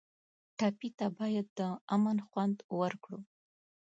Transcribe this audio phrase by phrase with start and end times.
[0.57, 1.59] ټپي ته باید د
[1.95, 3.19] امن خوند ورکړو.